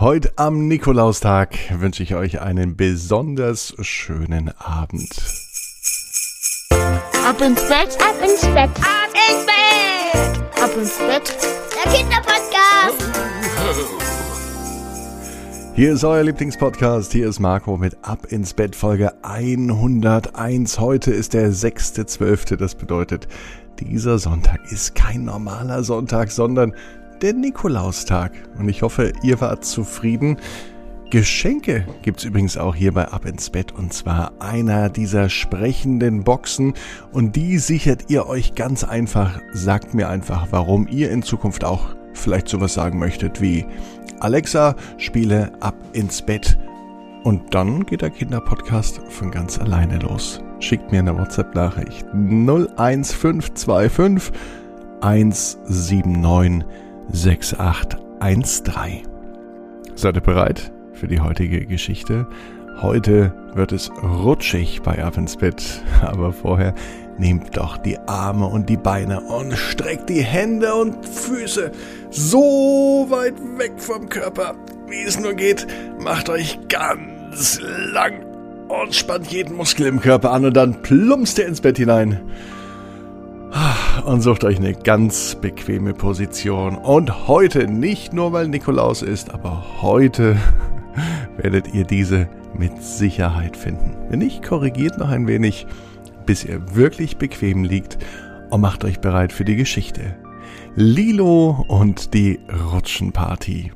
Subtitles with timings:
[0.00, 5.10] Heute am Nikolaustag wünsche ich euch einen besonders schönen Abend.
[7.26, 11.36] Ab ins Bett, ab ins Bett, ab ins Bett, ab ins Bett.
[11.74, 13.02] Der Kinderpodcast.
[15.74, 17.10] Hier ist euer Lieblingspodcast.
[17.10, 20.78] Hier ist Marco mit Ab ins Bett Folge 101.
[20.78, 22.54] Heute ist der 6.12.
[22.54, 23.26] Das bedeutet,
[23.80, 26.72] dieser Sonntag ist kein normaler Sonntag, sondern
[27.22, 28.32] der Nikolaustag.
[28.58, 30.38] Und ich hoffe, ihr wart zufrieden.
[31.10, 36.74] Geschenke gibt's übrigens auch hier bei Ab ins Bett und zwar einer dieser sprechenden Boxen
[37.12, 39.40] und die sichert ihr euch ganz einfach.
[39.52, 43.64] Sagt mir einfach, warum ihr in Zukunft auch vielleicht sowas sagen möchtet wie
[44.20, 46.58] Alexa, spiele Ab ins Bett.
[47.24, 50.42] Und dann geht der Kinderpodcast von ganz alleine los.
[50.60, 54.30] Schickt mir eine WhatsApp-Nachricht 01525
[55.00, 59.06] 179 6813.
[59.94, 62.26] Seid ihr bereit für die heutige Geschichte?
[62.80, 65.18] Heute wird es rutschig bei Ab
[66.02, 66.74] aber vorher
[67.18, 71.72] nehmt doch die Arme und die Beine und streckt die Hände und Füße
[72.10, 74.54] so weit weg vom Körper,
[74.88, 75.66] wie es nur geht.
[76.00, 77.60] Macht euch ganz
[77.92, 78.24] lang
[78.68, 82.20] und spannt jeden Muskel im Körper an und dann plumpst ihr ins Bett hinein
[84.04, 86.76] und sucht euch eine ganz bequeme Position.
[86.76, 90.36] Und heute, nicht nur weil Nikolaus ist, aber heute
[91.36, 93.96] werdet ihr diese mit Sicherheit finden.
[94.08, 95.66] Wenn nicht, korrigiert noch ein wenig,
[96.26, 97.98] bis ihr wirklich bequem liegt
[98.50, 100.16] und macht euch bereit für die Geschichte.
[100.74, 102.40] Lilo und die
[102.72, 103.72] Rutschenparty.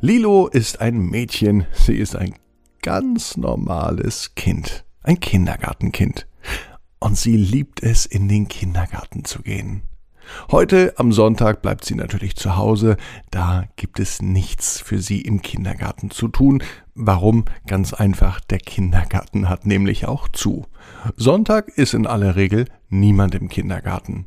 [0.00, 2.34] Lilo ist ein Mädchen, sie ist ein
[2.82, 6.26] ganz normales Kind, ein Kindergartenkind
[7.02, 9.82] und sie liebt es, in den Kindergarten zu gehen.
[10.52, 12.96] Heute am Sonntag bleibt sie natürlich zu Hause,
[13.30, 16.62] da gibt es nichts für sie im Kindergarten zu tun.
[16.94, 17.44] Warum?
[17.66, 20.66] Ganz einfach, der Kindergarten hat nämlich auch zu.
[21.16, 24.26] Sonntag ist in aller Regel niemand im Kindergarten.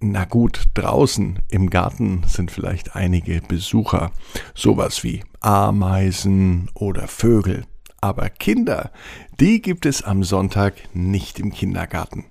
[0.00, 4.10] Na gut, draußen im Garten sind vielleicht einige Besucher,
[4.54, 7.64] sowas wie Ameisen oder Vögel.
[8.06, 8.92] Aber Kinder,
[9.40, 12.26] die gibt es am Sonntag nicht im Kindergarten.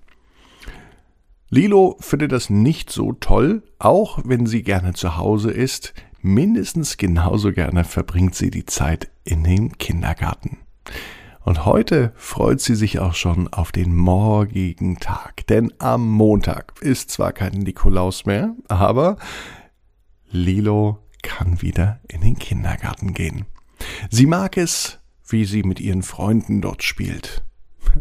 [1.50, 5.94] Lilo findet das nicht so toll, auch wenn sie gerne zu Hause ist.
[6.22, 10.59] Mindestens genauso gerne verbringt sie die Zeit in dem Kindergarten.
[11.41, 17.12] Und heute freut sie sich auch schon auf den morgigen Tag, denn am Montag ist
[17.12, 19.18] zwar kein Nikolaus mehr, aber
[20.30, 23.46] Lilo kann wieder in den Kindergarten gehen.
[24.09, 27.44] Sie mag es, wie sie mit ihren Freunden dort spielt.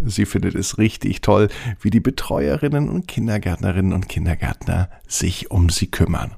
[0.05, 1.49] Sie findet es richtig toll,
[1.81, 6.33] wie die Betreuerinnen und Kindergärtnerinnen und Kindergärtner sich um sie kümmern.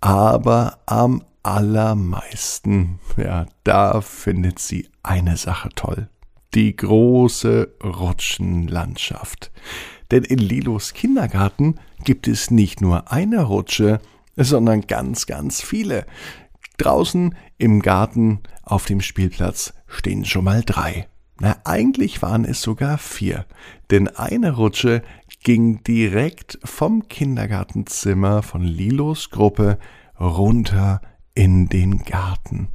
[0.00, 6.08] Aber am allermeisten, ja, da findet sie eine Sache toll.
[6.54, 9.50] Die große Rutschenlandschaft.
[10.10, 14.00] Denn in Lilos Kindergarten gibt es nicht nur eine Rutsche,
[14.36, 16.06] sondern ganz, ganz viele.
[16.76, 21.08] Draußen im Garten auf dem Spielplatz stehen schon mal drei.
[21.40, 23.46] Na, eigentlich waren es sogar vier,
[23.90, 25.02] denn eine Rutsche
[25.42, 29.78] ging direkt vom Kindergartenzimmer von Lilos Gruppe
[30.18, 31.00] runter
[31.34, 32.68] in den Garten.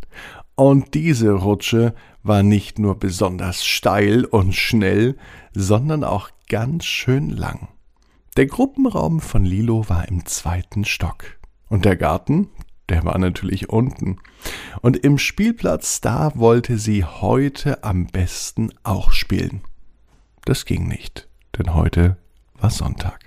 [0.56, 5.18] Und diese Rutsche war nicht nur besonders steil und schnell,
[5.54, 7.70] sondern auch ganz schön lang.
[8.36, 11.40] Der Gruppenraum von Lilo war im zweiten Stock.
[11.70, 12.50] Und der Garten,
[12.90, 14.18] der war natürlich unten.
[14.82, 19.62] Und im Spielplatz, da wollte sie heute am besten auch spielen.
[20.46, 22.18] Das ging nicht, denn heute
[22.60, 23.20] war Sonntag.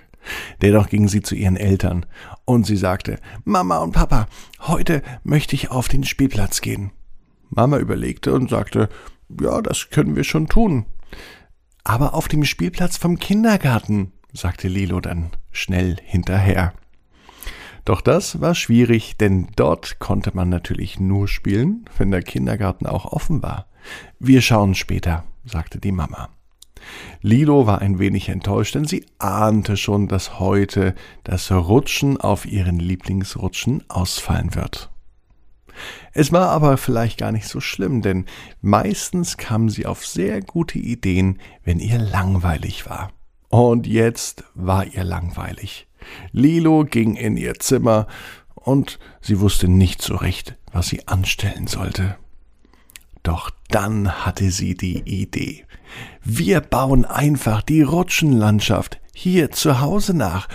[0.61, 2.05] Dennoch ging sie zu ihren Eltern
[2.45, 4.27] und sie sagte, Mama und Papa,
[4.61, 6.91] heute möchte ich auf den Spielplatz gehen.
[7.49, 8.89] Mama überlegte und sagte,
[9.41, 10.85] ja, das können wir schon tun.
[11.83, 16.73] Aber auf dem Spielplatz vom Kindergarten, sagte Lilo dann schnell hinterher.
[17.85, 23.05] Doch das war schwierig, denn dort konnte man natürlich nur spielen, wenn der Kindergarten auch
[23.05, 23.67] offen war.
[24.19, 26.29] Wir schauen später, sagte die Mama.
[27.21, 32.79] Lilo war ein wenig enttäuscht, denn sie ahnte schon, dass heute das Rutschen auf ihren
[32.79, 34.89] Lieblingsrutschen ausfallen wird.
[36.11, 38.25] Es war aber vielleicht gar nicht so schlimm, denn
[38.61, 43.11] meistens kam sie auf sehr gute Ideen, wenn ihr langweilig war.
[43.49, 45.87] Und jetzt war ihr langweilig.
[46.31, 48.07] Lilo ging in ihr Zimmer
[48.55, 52.17] und sie wusste nicht so recht, was sie anstellen sollte.
[53.23, 55.65] Doch dann hatte sie die Idee.
[56.23, 60.47] Wir bauen einfach die Rutschenlandschaft hier zu Hause nach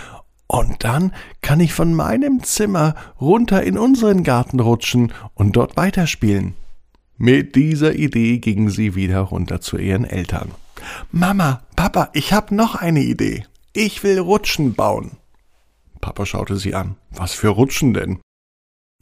[0.47, 6.55] Und dann kann ich von meinem Zimmer runter in unseren Garten rutschen und dort weiterspielen.
[7.17, 10.51] Mit dieser Idee ging sie wieder runter zu ihren Eltern.
[11.11, 13.45] Mama, Papa, ich hab noch eine Idee.
[13.73, 15.11] Ich will Rutschen bauen.
[16.01, 16.95] Papa schaute sie an.
[17.11, 18.19] Was für Rutschen denn?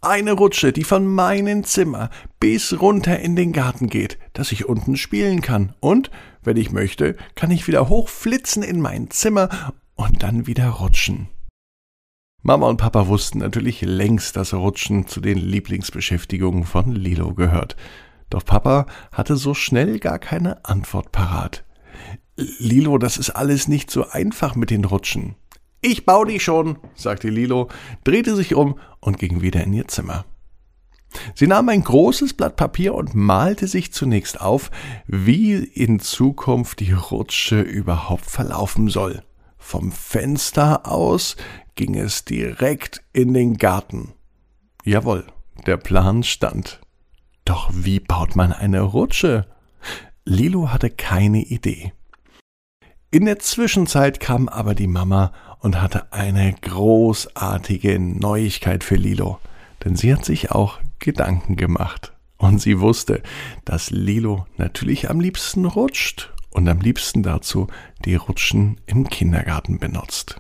[0.02, 2.10] Eine Rutsche, die von meinem Zimmer
[2.40, 5.74] bis runter in den Garten geht, dass ich unten spielen kann.
[5.80, 6.12] Und,
[6.44, 11.30] wenn ich möchte, kann ich wieder hochflitzen in mein Zimmer und dann wieder rutschen.
[12.44, 17.76] Mama und Papa wussten natürlich längst, dass Rutschen zu den Lieblingsbeschäftigungen von Lilo gehört.
[18.30, 21.66] Doch Papa hatte so schnell gar keine Antwort parat.
[22.36, 25.36] Lilo, das ist alles nicht so einfach mit den Rutschen.
[25.90, 27.70] Ich bau die schon, sagte Lilo,
[28.04, 30.26] drehte sich um und ging wieder in ihr Zimmer.
[31.34, 34.70] Sie nahm ein großes Blatt Papier und malte sich zunächst auf,
[35.08, 39.24] wie in Zukunft die Rutsche überhaupt verlaufen soll.
[39.58, 41.38] Vom Fenster aus
[41.76, 44.12] ging es direkt in den Garten.
[44.84, 45.26] Jawohl,
[45.68, 46.82] der Plan stand.
[47.46, 49.48] Doch wie baut man eine Rutsche?
[50.26, 51.94] Lilo hatte keine Idee.
[53.18, 59.40] In der Zwischenzeit kam aber die Mama und hatte eine großartige Neuigkeit für Lilo,
[59.84, 62.14] denn sie hat sich auch Gedanken gemacht.
[62.38, 63.24] Und sie wusste,
[63.66, 67.66] dass Lilo natürlich am liebsten rutscht und am liebsten dazu
[68.06, 70.40] die Rutschen im Kindergarten benutzt.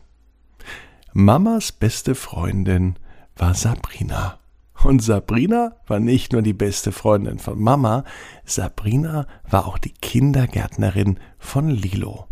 [1.13, 2.97] Mamas beste Freundin
[3.37, 4.37] war Sabrina.
[4.83, 8.03] Und Sabrina war nicht nur die beste Freundin von Mama,
[8.45, 12.27] Sabrina war auch die Kindergärtnerin von Lilo.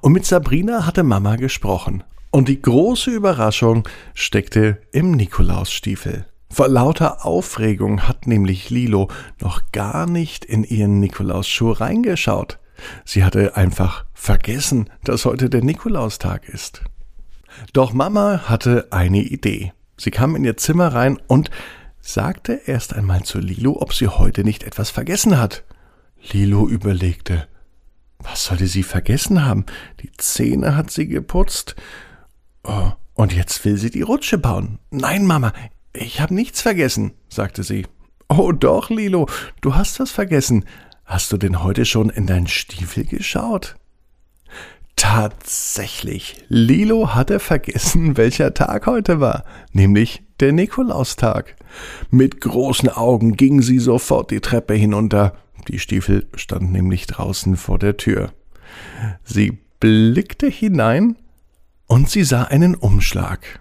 [0.00, 2.04] Und mit Sabrina hatte Mama gesprochen.
[2.30, 6.26] Und die große Überraschung steckte im Nikolausstiefel.
[6.50, 9.08] Vor lauter Aufregung hat nämlich Lilo
[9.40, 12.58] noch gar nicht in ihren Nikolausschuh reingeschaut.
[13.04, 16.82] Sie hatte einfach vergessen, dass heute der Nikolaustag ist.
[17.72, 19.72] Doch Mama hatte eine Idee.
[19.96, 21.50] Sie kam in ihr Zimmer rein und
[22.00, 25.64] sagte erst einmal zu Lilo, ob sie heute nicht etwas vergessen hat.
[26.32, 27.46] Lilo überlegte.
[28.22, 29.64] Was sollte sie vergessen haben?
[30.00, 31.76] Die Zähne hat sie geputzt.
[32.64, 34.78] Oh, und jetzt will sie die Rutsche bauen.
[34.90, 35.52] Nein, Mama,
[35.92, 37.86] ich habe nichts vergessen, sagte sie.
[38.28, 39.28] Oh doch, Lilo,
[39.60, 40.64] du hast was vergessen.
[41.04, 43.76] Hast du denn heute schon in deinen Stiefel geschaut?
[44.94, 51.56] Tatsächlich, Lilo hatte vergessen, welcher Tag heute war, nämlich der Nikolaustag.
[52.10, 55.36] Mit großen Augen ging sie sofort die Treppe hinunter.
[55.66, 58.32] Die Stiefel standen nämlich draußen vor der Tür.
[59.24, 61.16] Sie blickte hinein
[61.86, 63.60] und sie sah einen Umschlag.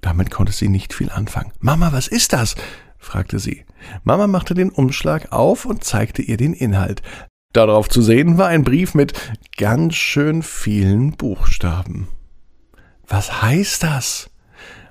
[0.00, 1.52] Damit konnte sie nicht viel anfangen.
[1.60, 2.54] Mama, was ist das?
[2.98, 3.64] fragte sie.
[4.04, 7.02] Mama machte den Umschlag auf und zeigte ihr den Inhalt.
[7.52, 9.14] Darauf zu sehen war ein Brief mit
[9.56, 12.08] ganz schön vielen Buchstaben.
[13.06, 14.30] Was heißt das?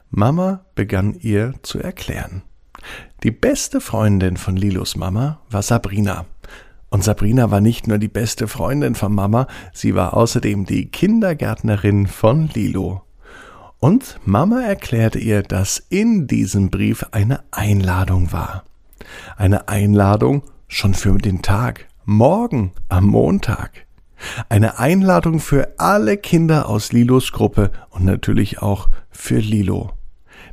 [0.10, 2.42] Mama begann ihr zu erklären.
[3.24, 6.26] Die beste Freundin von Lilos Mama war Sabrina.
[6.90, 12.08] Und Sabrina war nicht nur die beste Freundin von Mama, sie war außerdem die Kindergärtnerin
[12.08, 13.02] von Lilo.
[13.80, 18.64] Und Mama erklärte ihr, dass in diesem Brief eine Einladung war.
[19.36, 23.86] Eine Einladung schon für den Tag, morgen am Montag.
[24.50, 29.92] Eine Einladung für alle Kinder aus Lilos Gruppe und natürlich auch für Lilo.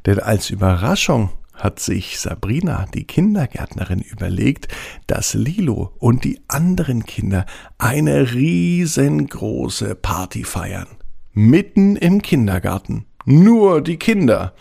[0.04, 4.68] Denn als Überraschung hat sich Sabrina, die Kindergärtnerin, überlegt,
[5.06, 7.46] dass Lilo und die anderen Kinder
[7.78, 10.88] eine riesengroße Party feiern.
[11.32, 13.06] Mitten im Kindergarten.
[13.24, 14.54] Nur die Kinder.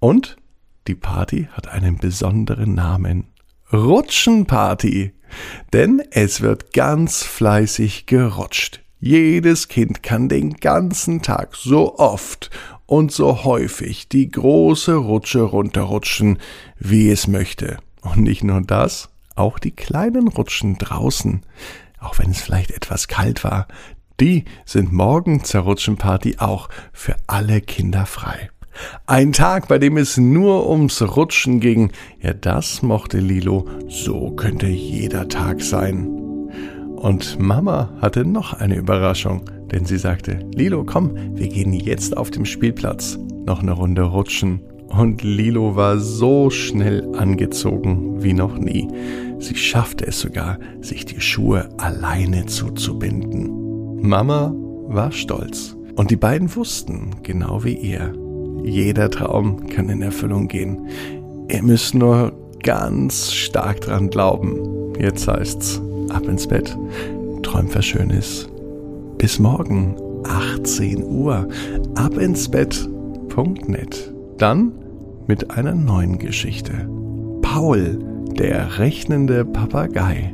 [0.00, 0.36] Und
[0.86, 3.28] die Party hat einen besonderen Namen.
[3.72, 5.12] Rutschenparty.
[5.72, 8.80] Denn es wird ganz fleißig gerutscht.
[9.00, 12.50] Jedes Kind kann den ganzen Tag so oft
[12.88, 16.38] und so häufig die große Rutsche runterrutschen,
[16.78, 17.76] wie es möchte.
[18.00, 21.42] Und nicht nur das, auch die kleinen Rutschen draußen,
[22.00, 23.68] auch wenn es vielleicht etwas kalt war,
[24.20, 28.48] die sind morgen zur Rutschenparty auch für alle Kinder frei.
[29.06, 31.92] Ein Tag, bei dem es nur ums Rutschen ging,
[32.22, 36.17] ja das mochte Lilo, so könnte jeder Tag sein.
[36.98, 42.30] Und Mama hatte noch eine Überraschung, denn sie sagte, Lilo, komm, wir gehen jetzt auf
[42.30, 44.60] dem Spielplatz noch eine Runde rutschen.
[44.88, 48.88] Und Lilo war so schnell angezogen wie noch nie.
[49.38, 54.00] Sie schaffte es sogar, sich die Schuhe alleine zuzubinden.
[54.00, 54.52] Mama
[54.88, 55.76] war stolz.
[55.94, 58.12] Und die beiden wussten, genau wie ihr,
[58.64, 60.88] jeder Traum kann in Erfüllung gehen.
[61.48, 64.94] Ihr müsst nur ganz stark dran glauben.
[64.98, 66.76] Jetzt heißt's, ab ins Bett,
[67.42, 68.48] träumt was Schönes.
[69.18, 69.96] Bis morgen.
[70.24, 71.46] 18 Uhr.
[71.94, 74.12] Abinsbett.net.
[74.36, 74.72] Dann
[75.26, 76.88] mit einer neuen Geschichte.
[77.42, 77.98] Paul,
[78.38, 80.32] der rechnende Papagei.